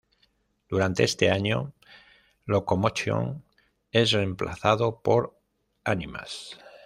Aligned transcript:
Durante 0.67 1.03
este 1.03 1.29
año 1.29 1.73
Locomotion 2.45 3.45
es 3.91 4.11
reemplazado 4.13 4.99
por 5.01 5.39
Animax. 5.83 6.57